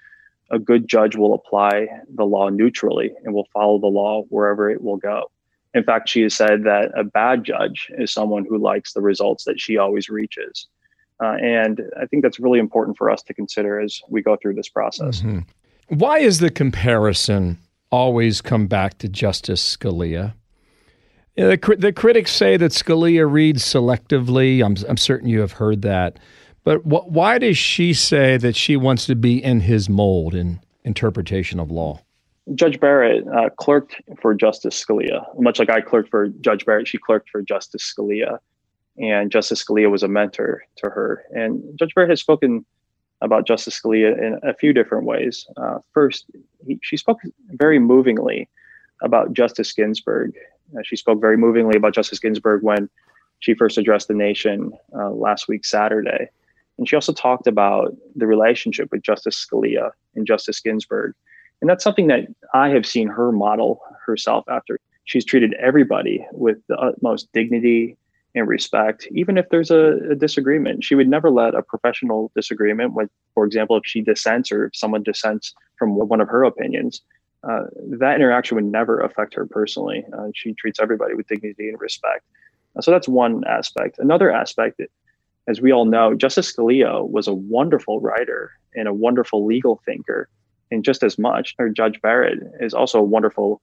A 0.50 0.58
good 0.58 0.86
judge 0.86 1.16
will 1.16 1.34
apply 1.34 1.88
the 2.14 2.24
law 2.24 2.48
neutrally 2.50 3.12
and 3.24 3.34
will 3.34 3.48
follow 3.52 3.78
the 3.78 3.86
law 3.86 4.22
wherever 4.28 4.70
it 4.70 4.82
will 4.82 4.96
go. 4.96 5.30
In 5.74 5.82
fact, 5.82 6.08
she 6.08 6.22
has 6.22 6.34
said 6.34 6.64
that 6.64 6.92
a 6.96 7.04
bad 7.04 7.44
judge 7.44 7.90
is 7.98 8.12
someone 8.12 8.44
who 8.48 8.58
likes 8.58 8.92
the 8.92 9.00
results 9.00 9.44
that 9.44 9.60
she 9.60 9.76
always 9.76 10.08
reaches. 10.08 10.68
Uh, 11.22 11.36
and 11.40 11.80
I 12.00 12.06
think 12.06 12.22
that's 12.22 12.40
really 12.40 12.58
important 12.58 12.96
for 12.96 13.10
us 13.10 13.22
to 13.24 13.34
consider 13.34 13.80
as 13.80 14.00
we 14.08 14.22
go 14.22 14.36
through 14.36 14.54
this 14.54 14.68
process. 14.68 15.20
Mm-hmm. 15.20 15.40
Why 15.88 16.18
is 16.18 16.38
the 16.38 16.50
comparison 16.50 17.58
always 17.90 18.40
come 18.40 18.66
back 18.66 18.98
to 18.98 19.08
Justice 19.08 19.76
Scalia? 19.76 20.34
You 21.36 21.44
know, 21.44 21.50
the, 21.50 21.76
the, 21.76 21.92
critics 21.92 22.32
say 22.32 22.56
that 22.56 22.72
Scalia 22.72 23.30
reads 23.30 23.62
selectively. 23.64 24.64
I'm, 24.64 24.76
I'm 24.88 24.96
certain 24.96 25.28
you 25.28 25.40
have 25.40 25.52
heard 25.52 25.82
that. 25.82 26.18
But 26.62 26.78
wh- 26.78 27.08
why 27.08 27.38
does 27.38 27.58
she 27.58 27.92
say 27.92 28.36
that 28.36 28.56
she 28.56 28.76
wants 28.76 29.06
to 29.06 29.16
be 29.16 29.42
in 29.42 29.60
his 29.60 29.88
mold 29.88 30.34
in 30.34 30.60
interpretation 30.84 31.58
of 31.58 31.70
law? 31.70 32.00
Judge 32.54 32.78
Barrett 32.78 33.26
uh, 33.26 33.48
clerked 33.58 33.96
for 34.20 34.34
Justice 34.34 34.82
Scalia. 34.82 35.24
Much 35.38 35.58
like 35.58 35.70
I 35.70 35.80
clerked 35.80 36.10
for 36.10 36.28
Judge 36.28 36.64
Barrett, 36.64 36.86
she 36.86 36.98
clerked 36.98 37.30
for 37.30 37.42
Justice 37.42 37.92
Scalia. 37.92 38.38
And 38.96 39.30
Justice 39.30 39.64
Scalia 39.64 39.90
was 39.90 40.02
a 40.02 40.08
mentor 40.08 40.62
to 40.76 40.90
her. 40.90 41.24
And 41.30 41.62
Judge 41.78 41.94
Barrett 41.94 42.10
has 42.10 42.20
spoken 42.20 42.64
about 43.24 43.46
Justice 43.46 43.80
Scalia 43.80 44.16
in 44.16 44.38
a 44.42 44.54
few 44.54 44.72
different 44.72 45.06
ways. 45.06 45.46
Uh, 45.56 45.78
first, 45.92 46.26
he, 46.66 46.78
she 46.82 46.96
spoke 46.96 47.18
very 47.50 47.78
movingly 47.78 48.48
about 49.02 49.32
Justice 49.32 49.72
Ginsburg. 49.72 50.34
Uh, 50.76 50.82
she 50.84 50.96
spoke 50.96 51.20
very 51.20 51.36
movingly 51.36 51.76
about 51.76 51.94
Justice 51.94 52.18
Ginsburg 52.18 52.62
when 52.62 52.88
she 53.40 53.54
first 53.54 53.78
addressed 53.78 54.08
the 54.08 54.14
nation 54.14 54.72
uh, 54.96 55.10
last 55.10 55.48
week, 55.48 55.64
Saturday. 55.64 56.30
And 56.78 56.88
she 56.88 56.96
also 56.96 57.12
talked 57.12 57.46
about 57.46 57.94
the 58.16 58.26
relationship 58.26 58.90
with 58.90 59.02
Justice 59.02 59.44
Scalia 59.44 59.90
and 60.14 60.26
Justice 60.26 60.60
Ginsburg. 60.60 61.14
And 61.60 61.70
that's 61.70 61.84
something 61.84 62.08
that 62.08 62.26
I 62.52 62.68
have 62.70 62.86
seen 62.86 63.08
her 63.08 63.32
model 63.32 63.80
herself 64.04 64.44
after. 64.48 64.80
She's 65.04 65.24
treated 65.24 65.54
everybody 65.54 66.26
with 66.32 66.58
the 66.68 66.76
utmost 66.76 67.28
dignity 67.32 67.96
and 68.34 68.48
respect, 68.48 69.06
even 69.12 69.38
if 69.38 69.48
there's 69.50 69.70
a, 69.70 69.98
a, 70.10 70.14
disagreement. 70.14 70.82
She 70.82 70.94
would 70.94 71.08
never 71.08 71.30
let 71.30 71.54
a 71.54 71.62
professional 71.62 72.32
disagreement, 72.34 72.92
with, 72.92 73.08
for 73.32 73.46
example, 73.46 73.76
if 73.76 73.84
she 73.86 74.00
dissents 74.00 74.50
or 74.50 74.66
if 74.66 74.76
someone 74.76 75.04
dissents 75.04 75.54
from 75.78 75.94
one 75.94 76.20
of 76.20 76.28
her 76.28 76.42
opinions, 76.42 77.00
uh, 77.48 77.64
that 77.98 78.16
interaction 78.16 78.56
would 78.56 78.64
never 78.64 79.00
affect 79.00 79.34
her 79.34 79.46
personally. 79.46 80.04
Uh, 80.12 80.28
she 80.34 80.52
treats 80.54 80.80
everybody 80.80 81.14
with 81.14 81.28
dignity 81.28 81.68
and 81.68 81.80
respect. 81.80 82.24
Uh, 82.76 82.80
so 82.80 82.90
that's 82.90 83.08
one 83.08 83.44
aspect. 83.46 83.98
Another 83.98 84.32
aspect, 84.32 84.80
as 85.46 85.60
we 85.60 85.72
all 85.72 85.84
know, 85.84 86.14
Justice 86.14 86.52
Scalia 86.52 87.08
was 87.08 87.28
a 87.28 87.34
wonderful 87.34 88.00
writer 88.00 88.52
and 88.74 88.88
a 88.88 88.94
wonderful 88.94 89.46
legal 89.46 89.80
thinker. 89.84 90.28
And 90.70 90.84
just 90.84 91.04
as 91.04 91.18
much, 91.18 91.54
or 91.58 91.68
Judge 91.68 92.00
Barrett 92.00 92.40
is 92.60 92.74
also 92.74 92.98
a 92.98 93.04
wonderful 93.04 93.60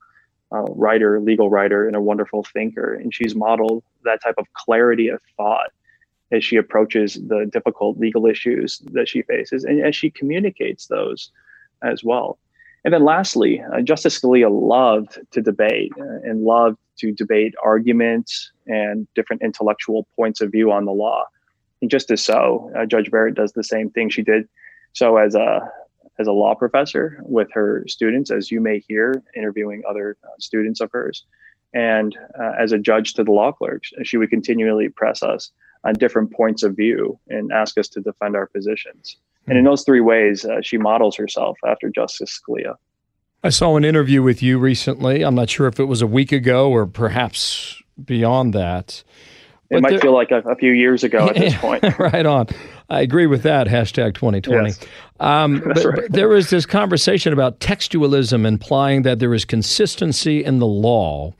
uh, 0.52 0.62
writer, 0.74 1.20
legal 1.20 1.50
writer, 1.50 1.86
and 1.86 1.96
a 1.96 2.00
wonderful 2.00 2.44
thinker. 2.44 2.94
And 2.94 3.14
she's 3.14 3.34
modeled 3.34 3.82
that 4.04 4.22
type 4.22 4.34
of 4.38 4.46
clarity 4.54 5.08
of 5.08 5.20
thought 5.36 5.70
as 6.30 6.44
she 6.44 6.56
approaches 6.56 7.14
the 7.14 7.48
difficult 7.52 7.98
legal 7.98 8.26
issues 8.26 8.82
that 8.92 9.08
she 9.08 9.22
faces 9.22 9.64
and 9.64 9.84
as 9.84 9.94
she 9.94 10.10
communicates 10.10 10.86
those 10.86 11.30
as 11.82 12.02
well. 12.02 12.38
And 12.84 12.92
then 12.92 13.04
lastly, 13.04 13.62
uh, 13.72 13.80
Justice 13.80 14.18
Scalia 14.18 14.50
loved 14.50 15.18
to 15.30 15.40
debate 15.40 15.92
uh, 16.00 16.20
and 16.24 16.42
loved 16.42 16.78
to 16.98 17.12
debate 17.12 17.54
arguments 17.62 18.50
and 18.66 19.06
different 19.14 19.42
intellectual 19.42 20.06
points 20.16 20.40
of 20.40 20.50
view 20.50 20.72
on 20.72 20.84
the 20.84 20.92
law. 20.92 21.24
And 21.80 21.90
just 21.90 22.10
as 22.10 22.24
so, 22.24 22.70
uh, 22.76 22.86
Judge 22.86 23.10
Barrett 23.10 23.34
does 23.34 23.52
the 23.52 23.64
same 23.64 23.90
thing. 23.90 24.08
She 24.08 24.22
did 24.22 24.48
so 24.94 25.16
as 25.16 25.34
a 25.34 25.70
as 26.18 26.26
a 26.26 26.32
law 26.32 26.54
professor 26.54 27.20
with 27.22 27.48
her 27.52 27.84
students, 27.88 28.30
as 28.30 28.50
you 28.50 28.60
may 28.60 28.80
hear 28.80 29.22
interviewing 29.36 29.82
other 29.88 30.16
uh, 30.24 30.28
students 30.38 30.80
of 30.80 30.90
hers. 30.92 31.24
And 31.74 32.16
uh, 32.38 32.52
as 32.58 32.72
a 32.72 32.78
judge 32.78 33.14
to 33.14 33.24
the 33.24 33.32
law 33.32 33.52
clerks, 33.52 33.92
she 34.02 34.18
would 34.18 34.30
continually 34.30 34.88
press 34.88 35.22
us 35.22 35.50
on 35.84 35.94
different 35.94 36.32
points 36.32 36.62
of 36.62 36.76
view 36.76 37.18
and 37.28 37.50
ask 37.50 37.78
us 37.78 37.88
to 37.88 38.00
defend 38.00 38.36
our 38.36 38.46
positions. 38.46 39.16
And 39.46 39.56
in 39.58 39.64
hmm. 39.64 39.70
those 39.70 39.84
three 39.84 40.00
ways, 40.00 40.44
uh, 40.44 40.60
she 40.62 40.78
models 40.78 41.16
herself 41.16 41.58
after 41.66 41.88
Justice 41.88 42.40
Scalia. 42.40 42.76
I 43.42 43.48
saw 43.48 43.76
an 43.76 43.84
interview 43.84 44.22
with 44.22 44.42
you 44.42 44.58
recently. 44.58 45.22
I'm 45.22 45.34
not 45.34 45.50
sure 45.50 45.66
if 45.66 45.80
it 45.80 45.84
was 45.84 46.00
a 46.00 46.06
week 46.06 46.30
ago 46.30 46.70
or 46.70 46.86
perhaps 46.86 47.82
beyond 48.04 48.52
that. 48.54 49.02
It 49.72 49.82
might 49.82 49.90
there, 49.90 50.00
feel 50.00 50.12
like 50.12 50.30
a, 50.30 50.40
a, 50.40 50.54
few 50.56 50.72
years 50.72 51.02
ago 51.02 51.28
at 51.28 51.34
this 51.34 51.56
point. 51.58 51.82
right 51.98 52.26
on. 52.26 52.46
I 52.90 53.00
agree 53.00 53.26
with 53.26 53.42
that. 53.42 53.66
Hashtag 53.66 54.14
2020. 54.14 54.68
Yes. 54.68 54.80
Um, 55.18 55.60
but, 55.66 55.84
right. 55.84 55.96
but 55.96 56.12
there 56.12 56.28
was 56.28 56.50
this 56.50 56.66
conversation 56.66 57.32
about 57.32 57.58
textualism 57.60 58.46
implying 58.46 59.02
that 59.02 59.18
there 59.18 59.32
is 59.32 59.44
consistency 59.44 60.44
in 60.44 60.58
the 60.58 60.66
law. 60.66 61.32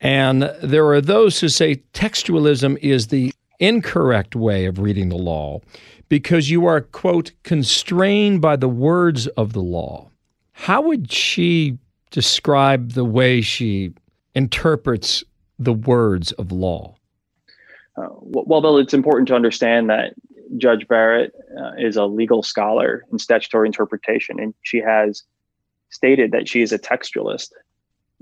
And 0.00 0.52
there 0.62 0.86
are 0.88 1.00
those 1.00 1.38
who 1.38 1.48
say 1.48 1.82
textualism 1.94 2.76
is 2.78 3.08
the 3.08 3.32
incorrect 3.60 4.34
way 4.34 4.64
of 4.64 4.80
reading 4.80 5.08
the 5.08 5.16
law 5.16 5.60
because 6.08 6.50
you 6.50 6.66
are, 6.66 6.80
quote, 6.80 7.30
constrained 7.44 8.40
by 8.40 8.56
the 8.56 8.68
words 8.68 9.28
of 9.28 9.52
the 9.52 9.62
law. 9.62 10.10
How 10.52 10.82
would 10.82 11.12
she 11.12 11.78
describe 12.10 12.92
the 12.92 13.04
way 13.04 13.40
she 13.40 13.92
interprets 14.34 15.22
the 15.58 15.72
words 15.72 16.32
of 16.32 16.50
law? 16.50 16.96
Uh, 17.96 18.08
well, 18.20 18.78
it's 18.78 18.94
important 18.94 19.28
to 19.28 19.34
understand 19.34 19.90
that 19.90 20.14
Judge 20.56 20.86
Barrett 20.88 21.32
uh, 21.58 21.72
is 21.78 21.96
a 21.96 22.04
legal 22.04 22.42
scholar 22.42 23.04
in 23.12 23.18
statutory 23.18 23.68
interpretation, 23.68 24.40
and 24.40 24.54
she 24.62 24.78
has 24.78 25.22
stated 25.90 26.32
that 26.32 26.48
she 26.48 26.62
is 26.62 26.72
a 26.72 26.78
textualist. 26.78 27.50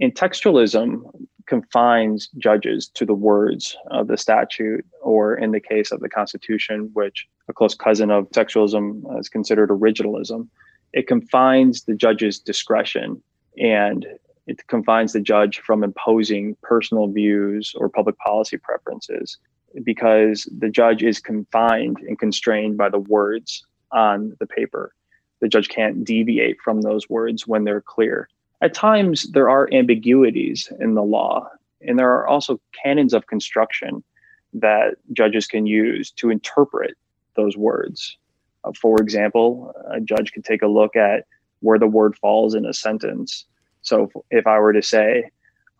And 0.00 0.14
textualism 0.14 1.02
confines 1.46 2.28
judges 2.38 2.88
to 2.94 3.04
the 3.04 3.14
words 3.14 3.76
of 3.90 4.08
the 4.08 4.16
statute, 4.16 4.84
or 5.02 5.36
in 5.36 5.52
the 5.52 5.60
case 5.60 5.92
of 5.92 6.00
the 6.00 6.08
Constitution, 6.08 6.90
which 6.92 7.26
a 7.48 7.52
close 7.52 7.74
cousin 7.74 8.10
of 8.10 8.30
textualism 8.30 9.02
is 9.18 9.28
considered 9.28 9.70
originalism, 9.70 10.48
it 10.92 11.06
confines 11.06 11.84
the 11.84 11.94
judge's 11.94 12.38
discretion 12.38 13.22
and 13.58 14.06
it 14.46 14.66
confines 14.66 15.12
the 15.12 15.20
judge 15.20 15.58
from 15.58 15.84
imposing 15.84 16.56
personal 16.62 17.08
views 17.08 17.74
or 17.76 17.88
public 17.88 18.18
policy 18.18 18.56
preferences 18.56 19.38
because 19.84 20.48
the 20.58 20.68
judge 20.68 21.02
is 21.02 21.20
confined 21.20 21.98
and 21.98 22.18
constrained 22.18 22.76
by 22.76 22.88
the 22.88 22.98
words 22.98 23.64
on 23.92 24.36
the 24.38 24.46
paper. 24.46 24.94
The 25.40 25.48
judge 25.48 25.68
can't 25.68 26.04
deviate 26.04 26.60
from 26.62 26.82
those 26.82 27.08
words 27.08 27.46
when 27.46 27.64
they're 27.64 27.80
clear. 27.80 28.28
At 28.60 28.74
times, 28.74 29.30
there 29.32 29.48
are 29.48 29.72
ambiguities 29.72 30.70
in 30.80 30.94
the 30.94 31.02
law, 31.02 31.48
and 31.80 31.98
there 31.98 32.10
are 32.10 32.28
also 32.28 32.60
canons 32.82 33.14
of 33.14 33.26
construction 33.26 34.04
that 34.52 34.96
judges 35.12 35.46
can 35.46 35.66
use 35.66 36.10
to 36.12 36.30
interpret 36.30 36.94
those 37.36 37.56
words. 37.56 38.18
Uh, 38.64 38.72
for 38.78 39.00
example, 39.00 39.72
a 39.90 40.00
judge 40.00 40.32
could 40.32 40.44
take 40.44 40.62
a 40.62 40.66
look 40.66 40.96
at 40.96 41.24
where 41.60 41.78
the 41.78 41.86
word 41.86 42.16
falls 42.18 42.54
in 42.54 42.66
a 42.66 42.74
sentence. 42.74 43.46
So 43.82 44.04
if, 44.04 44.40
if 44.40 44.46
I 44.46 44.58
were 44.58 44.72
to 44.72 44.82
say, 44.82 45.30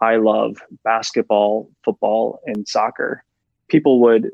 I 0.01 0.17
love 0.17 0.57
basketball, 0.85 1.71
football, 1.85 2.41
and 2.47 2.67
soccer, 2.67 3.25
people 3.71 4.00
would 4.00 4.31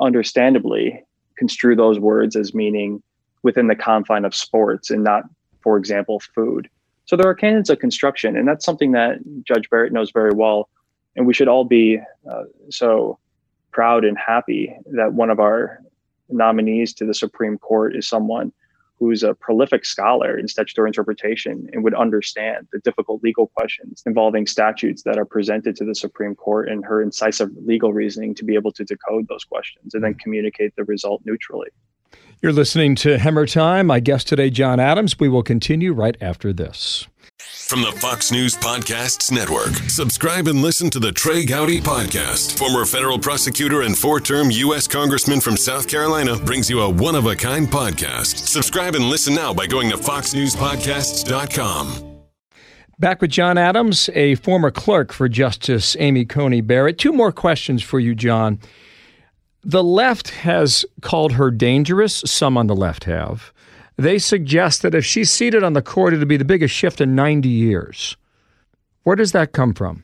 understandably 0.00 1.02
construe 1.36 1.74
those 1.74 1.98
words 1.98 2.36
as 2.36 2.54
meaning 2.54 3.02
within 3.42 3.66
the 3.66 3.74
confine 3.74 4.24
of 4.24 4.34
sports 4.34 4.90
and 4.90 5.02
not, 5.02 5.24
for 5.60 5.76
example, 5.76 6.20
food. 6.34 6.68
So 7.06 7.16
there 7.16 7.28
are 7.28 7.34
canons 7.34 7.68
of 7.68 7.80
construction, 7.80 8.36
and 8.36 8.46
that's 8.48 8.64
something 8.64 8.92
that 8.92 9.18
Judge 9.42 9.68
Barrett 9.68 9.92
knows 9.92 10.10
very 10.10 10.32
well. 10.32 10.68
And 11.16 11.26
we 11.26 11.34
should 11.34 11.48
all 11.48 11.64
be 11.64 12.00
uh, 12.30 12.44
so 12.70 13.18
proud 13.72 14.04
and 14.04 14.16
happy 14.16 14.74
that 14.92 15.12
one 15.12 15.30
of 15.30 15.40
our 15.40 15.80
nominees 16.28 16.94
to 16.94 17.04
the 17.04 17.14
Supreme 17.14 17.58
Court 17.58 17.94
is 17.94 18.08
someone 18.08 18.52
who's 18.98 19.22
a 19.22 19.34
prolific 19.34 19.84
scholar 19.84 20.38
in 20.38 20.48
statutory 20.48 20.88
interpretation 20.88 21.68
and 21.72 21.82
would 21.84 21.94
understand 21.94 22.68
the 22.72 22.78
difficult 22.80 23.22
legal 23.22 23.48
questions 23.48 24.02
involving 24.06 24.46
statutes 24.46 25.02
that 25.02 25.18
are 25.18 25.24
presented 25.24 25.76
to 25.76 25.84
the 25.84 25.94
Supreme 25.94 26.34
Court 26.34 26.68
and 26.68 26.84
her 26.84 27.02
incisive 27.02 27.50
legal 27.64 27.92
reasoning 27.92 28.34
to 28.36 28.44
be 28.44 28.54
able 28.54 28.72
to 28.72 28.84
decode 28.84 29.26
those 29.28 29.44
questions 29.44 29.94
and 29.94 30.04
then 30.04 30.14
mm. 30.14 30.20
communicate 30.20 30.74
the 30.76 30.84
result 30.84 31.22
neutrally. 31.24 31.68
You're 32.40 32.52
listening 32.52 32.94
to 32.96 33.16
Hemmer 33.18 33.50
Time. 33.50 33.86
My 33.86 34.00
guest 34.00 34.28
today, 34.28 34.50
John 34.50 34.78
Adams. 34.78 35.18
We 35.18 35.28
will 35.28 35.42
continue 35.42 35.92
right 35.92 36.16
after 36.20 36.52
this. 36.52 37.08
From 37.40 37.82
the 37.82 37.90
Fox 37.92 38.30
News 38.30 38.54
Podcasts 38.56 39.32
Network, 39.32 39.72
subscribe 39.90 40.46
and 40.46 40.62
listen 40.62 40.88
to 40.90 41.00
the 41.00 41.10
Trey 41.10 41.44
Gowdy 41.44 41.80
Podcast. 41.80 42.56
Former 42.56 42.84
federal 42.84 43.18
prosecutor 43.18 43.82
and 43.82 43.98
four 43.98 44.20
term 44.20 44.52
U.S. 44.52 44.86
Congressman 44.86 45.40
from 45.40 45.56
South 45.56 45.88
Carolina 45.88 46.36
brings 46.36 46.70
you 46.70 46.80
a 46.80 46.88
one 46.88 47.16
of 47.16 47.26
a 47.26 47.34
kind 47.34 47.66
podcast. 47.66 48.46
Subscribe 48.46 48.94
and 48.94 49.06
listen 49.06 49.34
now 49.34 49.52
by 49.52 49.66
going 49.66 49.90
to 49.90 49.96
FoxNewsPodcasts.com. 49.96 52.10
Back 53.00 53.20
with 53.20 53.32
John 53.32 53.58
Adams, 53.58 54.08
a 54.14 54.36
former 54.36 54.70
clerk 54.70 55.12
for 55.12 55.28
Justice 55.28 55.96
Amy 55.98 56.24
Coney 56.24 56.60
Barrett. 56.60 56.98
Two 56.98 57.12
more 57.12 57.32
questions 57.32 57.82
for 57.82 57.98
you, 57.98 58.14
John. 58.14 58.60
The 59.64 59.82
left 59.82 60.30
has 60.30 60.84
called 61.00 61.32
her 61.32 61.50
dangerous, 61.50 62.22
some 62.26 62.56
on 62.56 62.68
the 62.68 62.76
left 62.76 63.02
have. 63.04 63.52
They 63.96 64.18
suggest 64.18 64.82
that 64.82 64.94
if 64.94 65.04
she's 65.04 65.30
seated 65.30 65.62
on 65.62 65.72
the 65.72 65.82
court, 65.82 66.14
it'll 66.14 66.26
be 66.26 66.36
the 66.36 66.44
biggest 66.44 66.74
shift 66.74 67.00
in 67.00 67.14
90 67.14 67.48
years. 67.48 68.16
Where 69.04 69.16
does 69.16 69.32
that 69.32 69.52
come 69.52 69.74
from? 69.74 70.02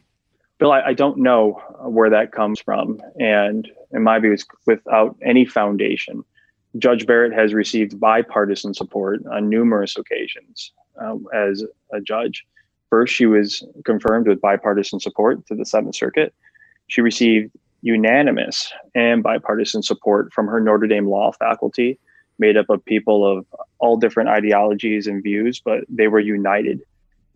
Bill, 0.58 0.72
I, 0.72 0.80
I 0.88 0.92
don't 0.92 1.18
know 1.18 1.60
where 1.80 2.10
that 2.10 2.32
comes 2.32 2.60
from. 2.60 3.00
And 3.18 3.68
in 3.92 4.02
my 4.02 4.18
view, 4.18 4.32
it's 4.32 4.44
without 4.66 5.16
any 5.24 5.44
foundation. 5.44 6.22
Judge 6.78 7.06
Barrett 7.06 7.32
has 7.32 7.52
received 7.52 7.98
bipartisan 7.98 8.74
support 8.74 9.26
on 9.26 9.48
numerous 9.48 9.96
occasions 9.96 10.70
um, 11.00 11.26
as 11.34 11.64
a 11.92 12.00
judge. 12.00 12.46
First, 12.90 13.14
she 13.14 13.26
was 13.26 13.64
confirmed 13.84 14.28
with 14.28 14.40
bipartisan 14.40 15.00
support 15.00 15.44
to 15.46 15.54
the 15.54 15.64
Seventh 15.64 15.96
Circuit. 15.96 16.32
She 16.86 17.00
received 17.00 17.50
unanimous 17.82 18.72
and 18.94 19.22
bipartisan 19.22 19.82
support 19.82 20.32
from 20.32 20.46
her 20.46 20.60
Notre 20.60 20.86
Dame 20.86 21.08
law 21.08 21.32
faculty 21.32 21.98
made 22.40 22.56
up 22.56 22.68
of 22.70 22.84
people 22.84 23.24
of 23.24 23.46
all 23.78 23.96
different 23.96 24.30
ideologies 24.30 25.06
and 25.06 25.22
views, 25.22 25.60
but 25.64 25.84
they 25.88 26.08
were 26.08 26.18
united 26.18 26.80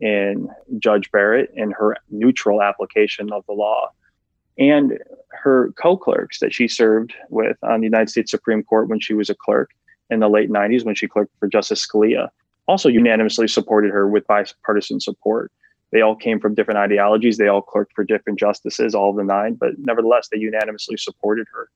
in 0.00 0.49
Judge 0.78 1.11
Barrett 1.12 1.52
and 1.56 1.73
her 1.75 1.96
neutral 2.11 2.62
application 2.62 3.30
of 3.32 3.44
the 3.46 3.52
law. 3.52 3.90
And 4.59 4.98
her 5.31 5.72
co 5.72 5.96
clerks 5.96 6.40
that 6.40 6.52
she 6.52 6.66
served 6.66 7.14
with 7.28 7.57
on 7.62 7.81
the 7.81 7.87
United 7.87 8.11
States 8.11 8.31
Supreme 8.31 8.62
Court 8.62 8.88
when 8.88 9.00
she 9.00 9.14
was 9.14 9.31
a 9.31 9.35
clerk 9.35 9.70
in 10.11 10.20
the 10.20 10.28
late 10.28 10.50
90s, 10.50 10.85
when 10.85 10.94
she 10.94 11.09
clerked 11.09 11.33
for 11.38 11.48
Justice 11.48 11.87
Scalia, 11.87 12.28
also 12.66 12.88
unanimously 12.88 13.48
supported 13.48 13.90
her 13.90 14.09
with 14.09 14.26
bipartisan 14.26 15.00
support. 15.00 15.52
They 15.92 16.00
all 16.00 16.16
came 16.16 16.40
from 16.40 16.55
different 16.55 16.78
ideologies. 16.78 17.37
They 17.37 17.48
all 17.48 17.62
clerked 17.62 17.92
for 17.94 18.05
different 18.05 18.38
justices, 18.38 18.94
all 18.94 19.11
of 19.11 19.16
the 19.16 19.24
nine, 19.24 19.55
but 19.55 19.78
nevertheless, 19.78 20.28
they 20.28 20.38
unanimously 20.38 20.96
supported 20.96 21.46
her. 21.52 21.68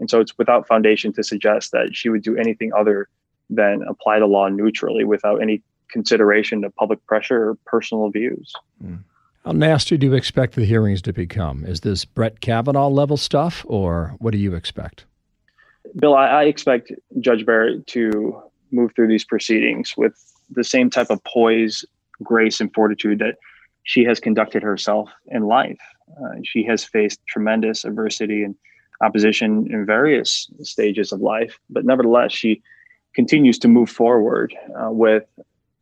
And 0.00 0.08
so 0.08 0.20
it's 0.20 0.36
without 0.38 0.66
foundation 0.66 1.12
to 1.14 1.22
suggest 1.22 1.72
that 1.72 1.90
she 1.92 2.08
would 2.08 2.22
do 2.22 2.36
anything 2.36 2.72
other 2.72 3.08
than 3.50 3.82
apply 3.88 4.18
the 4.18 4.26
law 4.26 4.48
neutrally 4.48 5.04
without 5.04 5.42
any 5.42 5.62
consideration 5.90 6.64
of 6.64 6.74
public 6.76 7.04
pressure 7.06 7.50
or 7.50 7.54
personal 7.64 8.10
views. 8.10 8.52
Mm. 8.84 9.02
How 9.44 9.52
nasty 9.52 9.96
do 9.96 10.06
you 10.06 10.14
expect 10.14 10.56
the 10.56 10.64
hearings 10.64 11.00
to 11.02 11.12
become? 11.12 11.64
Is 11.64 11.80
this 11.80 12.04
Brett 12.04 12.40
Kavanaugh 12.40 12.88
level 12.88 13.16
stuff, 13.16 13.64
or 13.66 14.14
what 14.18 14.32
do 14.32 14.38
you 14.38 14.54
expect? 14.54 15.06
Bill, 15.96 16.14
I, 16.14 16.26
I 16.26 16.44
expect 16.44 16.92
Judge 17.20 17.46
Barrett 17.46 17.86
to 17.88 18.42
move 18.72 18.92
through 18.94 19.08
these 19.08 19.24
proceedings 19.24 19.94
with 19.96 20.12
the 20.50 20.64
same 20.64 20.90
type 20.90 21.08
of 21.08 21.22
poise, 21.24 21.84
grace, 22.22 22.60
and 22.60 22.72
fortitude 22.74 23.20
that 23.20 23.36
she 23.84 24.04
has 24.04 24.20
conducted 24.20 24.62
herself 24.62 25.08
in 25.28 25.44
life. 25.44 25.80
Uh, 26.10 26.40
she 26.44 26.62
has 26.64 26.84
faced 26.84 27.20
tremendous 27.26 27.86
adversity 27.86 28.42
and 28.42 28.54
opposition 29.00 29.68
in 29.70 29.86
various 29.86 30.50
stages 30.62 31.12
of 31.12 31.20
life, 31.20 31.58
but 31.70 31.84
nevertheless, 31.84 32.32
she 32.32 32.62
continues 33.14 33.58
to 33.60 33.68
move 33.68 33.90
forward 33.90 34.54
uh, 34.80 34.90
with 34.90 35.24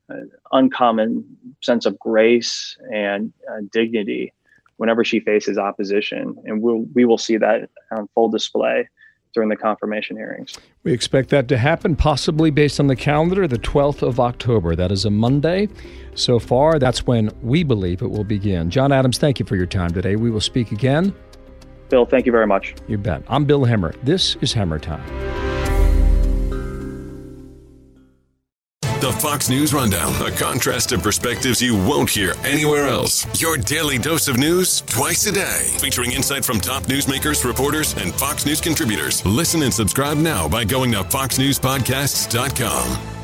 an 0.08 0.30
uncommon 0.52 1.24
sense 1.62 1.86
of 1.86 1.98
grace 1.98 2.76
and 2.92 3.32
uh, 3.50 3.60
dignity 3.72 4.32
whenever 4.76 5.04
she 5.04 5.20
faces 5.20 5.56
opposition, 5.56 6.36
and 6.44 6.60
we'll, 6.60 6.84
we 6.94 7.04
will 7.04 7.18
see 7.18 7.38
that 7.38 7.70
on 7.90 8.06
full 8.14 8.28
display 8.28 8.86
during 9.32 9.48
the 9.48 9.56
confirmation 9.56 10.16
hearings. 10.16 10.58
We 10.82 10.92
expect 10.92 11.28
that 11.28 11.46
to 11.48 11.58
happen, 11.58 11.94
possibly 11.94 12.50
based 12.50 12.80
on 12.80 12.86
the 12.86 12.96
calendar, 12.96 13.46
the 13.46 13.58
12th 13.58 14.02
of 14.02 14.18
October. 14.18 14.74
That 14.74 14.90
is 14.90 15.04
a 15.04 15.10
Monday. 15.10 15.68
So 16.14 16.38
far, 16.38 16.78
that's 16.78 17.06
when 17.06 17.30
we 17.42 17.62
believe 17.62 18.00
it 18.00 18.08
will 18.08 18.24
begin. 18.24 18.70
John 18.70 18.92
Adams, 18.92 19.18
thank 19.18 19.38
you 19.38 19.44
for 19.44 19.56
your 19.56 19.66
time 19.66 19.92
today. 19.92 20.16
We 20.16 20.30
will 20.30 20.40
speak 20.40 20.72
again 20.72 21.14
Bill, 21.88 22.06
thank 22.06 22.26
you 22.26 22.32
very 22.32 22.46
much. 22.46 22.74
You 22.88 22.98
bet. 22.98 23.22
I'm 23.28 23.44
Bill 23.44 23.64
Hemmer. 23.64 23.94
This 24.02 24.36
is 24.40 24.54
Hemmer 24.54 24.80
Time. 24.80 25.26
The 29.06 29.12
Fox 29.12 29.48
News 29.48 29.72
Rundown, 29.72 30.12
a 30.26 30.32
contrast 30.32 30.90
of 30.90 31.00
perspectives 31.02 31.62
you 31.62 31.76
won't 31.76 32.10
hear 32.10 32.34
anywhere 32.44 32.88
else. 32.88 33.40
Your 33.40 33.56
daily 33.56 33.98
dose 33.98 34.26
of 34.26 34.36
news 34.36 34.80
twice 34.80 35.24
a 35.26 35.32
day, 35.32 35.60
featuring 35.78 36.10
insight 36.12 36.44
from 36.44 36.60
top 36.60 36.82
newsmakers, 36.84 37.44
reporters, 37.44 37.94
and 37.98 38.12
Fox 38.14 38.46
News 38.46 38.60
contributors. 38.60 39.24
Listen 39.24 39.62
and 39.62 39.72
subscribe 39.72 40.16
now 40.16 40.48
by 40.48 40.64
going 40.64 40.90
to 40.92 41.04
foxnewspodcasts.com. 41.04 43.15